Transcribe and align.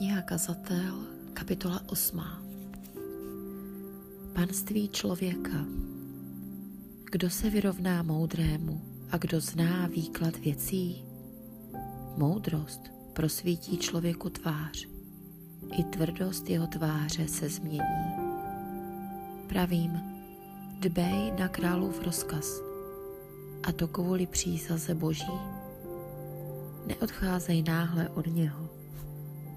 kniha 0.00 0.22
Kazatel, 0.22 0.94
kapitola 1.34 1.80
8. 1.86 2.22
Panství 4.32 4.88
člověka. 4.88 5.64
Kdo 7.10 7.30
se 7.30 7.50
vyrovná 7.50 8.02
moudrému 8.02 8.82
a 9.10 9.16
kdo 9.16 9.40
zná 9.40 9.86
výklad 9.86 10.36
věcí? 10.36 11.04
Moudrost 12.16 12.80
prosvítí 13.12 13.78
člověku 13.78 14.30
tvář. 14.30 14.88
I 15.78 15.84
tvrdost 15.84 16.50
jeho 16.50 16.66
tváře 16.66 17.28
se 17.28 17.48
změní. 17.48 18.10
Pravím, 19.48 20.00
dbej 20.78 21.32
na 21.38 21.48
králův 21.48 22.00
rozkaz, 22.02 22.60
a 23.62 23.72
to 23.72 23.88
kvůli 23.88 24.26
přísaze 24.26 24.94
boží. 24.94 25.40
Neodcházej 26.86 27.62
náhle 27.62 28.08
od 28.08 28.26
něho 28.26 28.69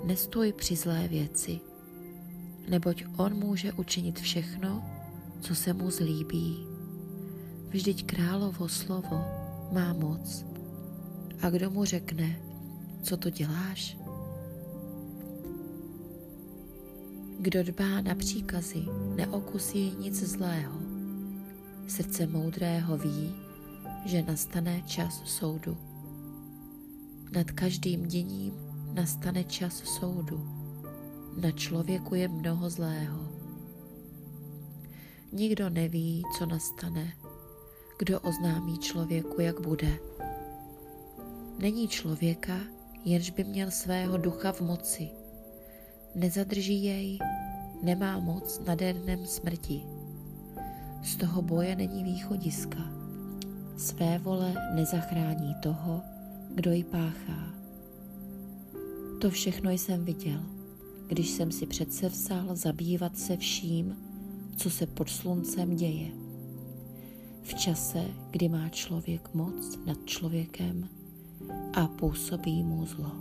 nestoj 0.03 0.53
při 0.53 0.75
zlé 0.75 1.07
věci, 1.07 1.59
neboť 2.69 3.03
on 3.17 3.33
může 3.33 3.73
učinit 3.73 4.19
všechno, 4.19 4.83
co 5.41 5.55
se 5.55 5.73
mu 5.73 5.91
zlíbí. 5.91 6.67
Vždyť 7.69 8.05
královo 8.05 8.69
slovo 8.69 9.25
má 9.71 9.93
moc. 9.93 10.45
A 11.41 11.49
kdo 11.49 11.69
mu 11.69 11.85
řekne, 11.85 12.39
co 13.03 13.17
to 13.17 13.29
děláš? 13.29 13.97
Kdo 17.39 17.63
dbá 17.63 18.01
na 18.01 18.15
příkazy, 18.15 18.85
neokusí 19.15 19.95
nic 19.99 20.23
zlého. 20.23 20.79
Srdce 21.87 22.27
moudrého 22.27 22.97
ví, 22.97 23.35
že 24.05 24.21
nastane 24.21 24.81
čas 24.81 25.21
soudu. 25.25 25.77
Nad 27.35 27.51
každým 27.51 28.05
děním 28.07 28.72
nastane 28.93 29.43
čas 29.43 29.73
soudu. 29.73 30.49
Na 31.41 31.51
člověku 31.51 32.15
je 32.15 32.27
mnoho 32.27 32.69
zlého. 32.69 33.27
Nikdo 35.31 35.69
neví, 35.69 36.23
co 36.37 36.45
nastane, 36.45 37.13
kdo 37.99 38.19
oznámí 38.19 38.77
člověku, 38.77 39.41
jak 39.41 39.61
bude. 39.61 39.99
Není 41.59 41.87
člověka, 41.87 42.59
jenž 43.05 43.29
by 43.29 43.43
měl 43.43 43.71
svého 43.71 44.17
ducha 44.17 44.51
v 44.51 44.61
moci. 44.61 45.09
Nezadrží 46.15 46.83
jej, 46.83 47.19
nemá 47.83 48.19
moc 48.19 48.61
nad 48.67 48.79
dnem 48.79 49.25
smrti. 49.25 49.83
Z 51.03 51.15
toho 51.15 51.41
boje 51.41 51.75
není 51.75 52.03
východiska. 52.03 52.79
Své 53.77 54.19
vole 54.19 54.53
nezachrání 54.75 55.55
toho, 55.63 56.01
kdo 56.55 56.71
ji 56.71 56.83
páchá. 56.83 57.62
To 59.23 59.29
všechno 59.29 59.71
jsem 59.71 60.05
viděl, 60.05 60.39
když 61.07 61.29
jsem 61.29 61.51
si 61.51 61.65
přece 61.65 62.09
vzal 62.09 62.55
zabývat 62.55 63.17
se 63.17 63.37
vším, 63.37 63.97
co 64.57 64.69
se 64.69 64.87
pod 64.87 65.09
sluncem 65.09 65.75
děje. 65.75 66.11
V 67.41 67.53
čase, 67.53 68.03
kdy 68.31 68.49
má 68.49 68.69
člověk 68.69 69.33
moc 69.33 69.79
nad 69.85 70.05
člověkem 70.05 70.89
a 71.73 71.87
působí 71.87 72.63
mu 72.63 72.85
zlo. 72.85 73.11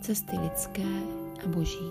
Cesty 0.00 0.38
lidské 0.38 1.02
a 1.44 1.48
boží. 1.48 1.90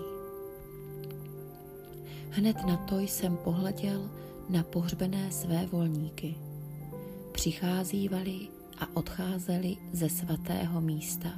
Hned 2.30 2.56
na 2.66 2.76
to 2.76 2.98
jsem 2.98 3.36
pohleděl 3.36 4.10
na 4.48 4.62
pohřbené 4.62 5.32
své 5.32 5.66
volníky. 5.66 6.34
Přicházívali 7.32 8.59
a 8.80 8.96
odcházeli 8.96 9.76
ze 9.92 10.08
svatého 10.08 10.80
místa 10.80 11.28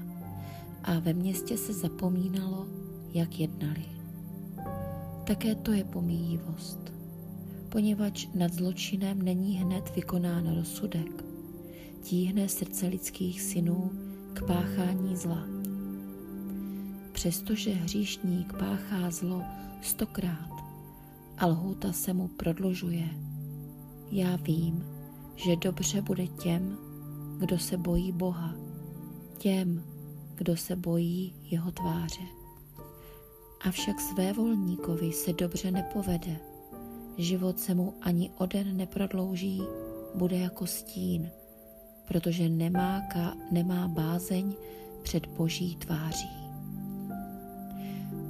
a 0.82 0.98
ve 0.98 1.12
městě 1.12 1.56
se 1.56 1.72
zapomínalo, 1.72 2.66
jak 3.14 3.40
jednali. 3.40 3.84
Také 5.24 5.54
to 5.54 5.72
je 5.72 5.84
pomíjivost, 5.84 6.92
poněvadž 7.68 8.28
nad 8.34 8.52
zločinem 8.52 9.22
není 9.22 9.54
hned 9.56 9.94
vykonán 9.96 10.56
rozsudek, 10.56 11.24
tíhne 12.02 12.48
srdce 12.48 12.86
lidských 12.86 13.42
synů 13.42 13.90
k 14.32 14.46
páchání 14.46 15.16
zla. 15.16 15.46
Přestože 17.12 17.70
hříšník 17.70 18.52
páchá 18.52 19.10
zlo 19.10 19.42
stokrát 19.82 20.50
a 21.38 21.46
lhůta 21.46 21.92
se 21.92 22.12
mu 22.12 22.28
prodlužuje, 22.28 23.08
já 24.10 24.36
vím, 24.36 24.84
že 25.36 25.56
dobře 25.56 26.02
bude 26.02 26.26
těm, 26.26 26.78
kdo 27.42 27.58
se 27.58 27.76
bojí 27.76 28.12
Boha, 28.12 28.54
těm, 29.38 29.84
kdo 30.34 30.56
se 30.56 30.76
bojí 30.76 31.34
jeho 31.42 31.72
tváře. 31.72 32.22
Avšak 33.60 34.00
své 34.00 34.32
volníkovi 34.32 35.12
se 35.12 35.32
dobře 35.32 35.70
nepovede, 35.70 36.40
život 37.18 37.60
se 37.60 37.74
mu 37.74 37.94
ani 38.00 38.30
o 38.38 38.46
den 38.46 38.76
neprodlouží, 38.76 39.62
bude 40.14 40.38
jako 40.38 40.66
stín, 40.66 41.30
protože 42.08 42.48
nemá, 42.48 43.00
ka, 43.12 43.34
nemá 43.50 43.88
bázeň 43.88 44.54
před 45.02 45.26
boží 45.26 45.76
tváří. 45.76 46.30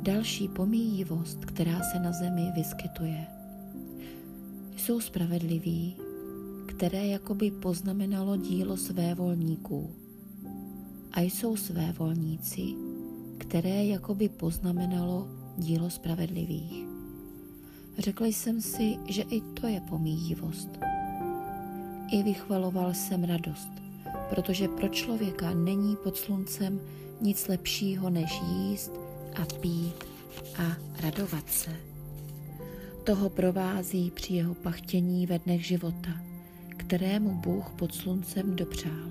Další 0.03 0.49
pomíjivost, 0.49 1.45
která 1.45 1.81
se 1.93 1.99
na 1.99 2.13
zemi 2.13 2.53
vyskytuje. 2.55 3.27
Jsou 4.77 5.01
spravedliví, 5.01 5.97
které 6.77 7.07
jakoby 7.07 7.51
poznamenalo 7.51 8.37
dílo 8.37 8.77
svévolníků. 8.77 9.91
A 11.13 11.21
jsou 11.21 11.57
svévolníci, 11.57 12.63
které 13.39 13.85
jakoby 13.85 14.29
poznamenalo 14.29 15.29
dílo 15.59 15.91
spravedlivých. 15.91 16.87
Řekl 17.99 18.25
jsem 18.25 18.61
si, 18.61 18.97
že 19.09 19.23
i 19.23 19.41
to 19.41 19.67
je 19.67 19.81
pomíjivost. 19.81 20.69
I 22.13 22.23
vychvaloval 22.23 22.95
jsem 22.95 23.25
radost, 23.25 23.71
protože 24.31 24.69
pro 24.69 24.89
člověka 24.89 25.55
není 25.55 25.97
pod 25.97 26.17
sluncem 26.17 26.81
nic 27.21 27.49
lepšího 27.49 28.11
než 28.11 28.41
jíst 28.49 28.93
a 29.35 29.45
pít 29.61 30.05
a 30.59 30.77
radovat 31.03 31.49
se. 31.49 31.71
Toho 33.05 33.31
provází 33.31 34.11
při 34.11 34.35
jeho 34.35 34.55
pachtění 34.55 35.27
ve 35.27 35.39
dnech 35.39 35.67
života– 35.67 36.11
kterému 36.93 37.35
Bůh 37.35 37.71
pod 37.77 37.95
sluncem 37.95 38.57
dopřál. 38.57 39.11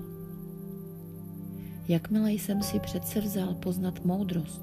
Jakmile 1.88 2.32
jsem 2.32 2.62
si 2.62 2.80
přece 2.80 3.20
vzal 3.20 3.54
poznat 3.54 4.04
moudrost, 4.04 4.62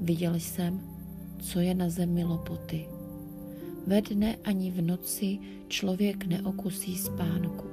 viděl 0.00 0.34
jsem, 0.34 0.80
co 1.38 1.60
je 1.60 1.74
na 1.74 1.90
zemi 1.90 2.24
lopoty. 2.24 2.88
Ve 3.86 4.02
dne 4.02 4.36
ani 4.44 4.70
v 4.70 4.82
noci 4.82 5.38
člověk 5.68 6.26
neokusí 6.26 6.98
spánku. 6.98 7.66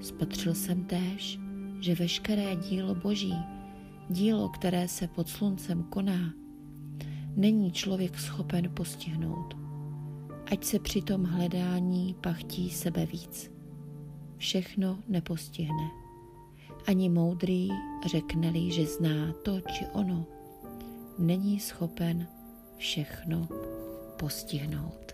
Spatřil 0.00 0.54
jsem 0.54 0.84
též, 0.84 1.40
že 1.80 1.94
veškeré 1.94 2.56
dílo 2.56 2.94
Boží, 2.94 3.34
dílo, 4.08 4.48
které 4.48 4.88
se 4.88 5.08
pod 5.08 5.28
sluncem 5.28 5.82
koná, 5.82 6.32
není 7.36 7.72
člověk 7.72 8.18
schopen 8.18 8.70
postihnout, 8.74 9.56
ať 10.52 10.64
se 10.64 10.78
při 10.78 11.02
tom 11.02 11.24
hledání 11.24 12.16
pachtí 12.20 12.70
sebe 12.70 13.06
víc 13.06 13.57
všechno 14.38 14.98
nepostihne. 15.08 15.90
Ani 16.86 17.08
moudrý, 17.08 17.68
řekne-li, 18.06 18.72
že 18.72 18.86
zná 18.86 19.32
to 19.42 19.60
či 19.60 19.86
ono, 19.92 20.26
není 21.18 21.60
schopen 21.60 22.26
všechno 22.76 23.48
postihnout. 24.18 25.07